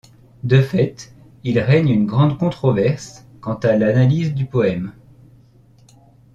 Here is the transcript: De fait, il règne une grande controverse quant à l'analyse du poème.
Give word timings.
De 0.43 0.63
fait, 0.63 1.13
il 1.43 1.59
règne 1.59 1.89
une 1.89 2.07
grande 2.07 2.39
controverse 2.39 3.23
quant 3.39 3.53
à 3.53 3.75
l'analyse 3.77 4.33
du 4.33 4.47
poème. 4.47 4.93